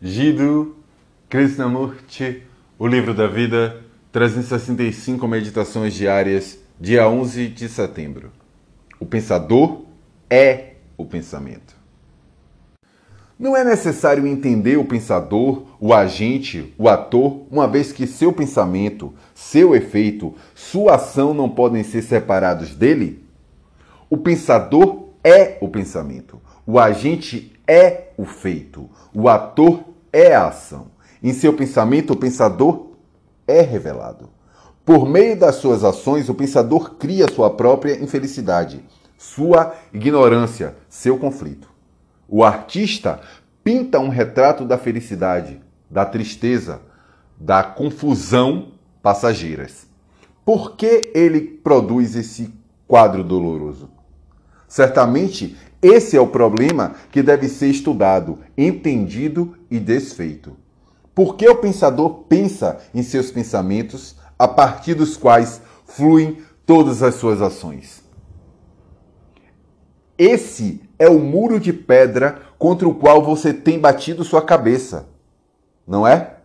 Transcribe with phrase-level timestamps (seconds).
[0.00, 0.76] Jiddu
[1.26, 2.42] Krishnamurti,
[2.78, 8.30] O Livro da Vida, 365 Meditações Diárias, dia 11 de setembro.
[9.00, 9.86] O pensador
[10.28, 11.74] é o pensamento.
[13.38, 19.14] Não é necessário entender o pensador, o agente, o ator, uma vez que seu pensamento,
[19.34, 23.24] seu efeito, sua ação não podem ser separados dele?
[24.10, 29.85] O pensador é o pensamento, o agente é o feito, o ator
[30.16, 30.86] é a ação.
[31.22, 32.92] Em seu pensamento, o pensador
[33.46, 34.30] é revelado.
[34.82, 38.82] Por meio das suas ações, o pensador cria sua própria infelicidade,
[39.18, 41.68] sua ignorância, seu conflito.
[42.26, 43.20] O artista
[43.62, 45.60] pinta um retrato da felicidade,
[45.90, 46.80] da tristeza,
[47.38, 49.86] da confusão passageiras.
[50.46, 52.54] Por que ele produz esse
[52.88, 53.90] quadro doloroso?
[54.66, 60.56] Certamente, esse é o problema que deve ser estudado, entendido e desfeito.
[61.14, 67.14] Por que o pensador pensa em seus pensamentos, a partir dos quais fluem todas as
[67.14, 68.02] suas ações?
[70.18, 75.08] Esse é o muro de pedra contra o qual você tem batido sua cabeça,
[75.86, 76.36] não é?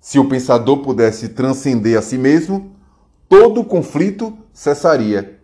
[0.00, 2.74] Se o pensador pudesse transcender a si mesmo,
[3.28, 5.39] todo conflito cessaria.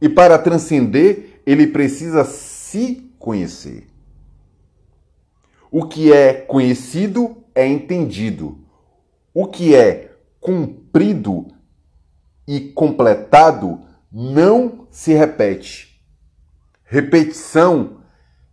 [0.00, 3.86] E para transcender, ele precisa se conhecer.
[5.70, 8.58] O que é conhecido é entendido.
[9.32, 11.48] O que é cumprido
[12.46, 13.80] e completado
[14.10, 16.00] não se repete.
[16.84, 18.00] Repetição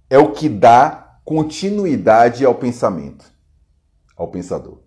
[0.10, 3.26] é o que dá continuidade ao pensamento,
[4.16, 4.83] ao pensador.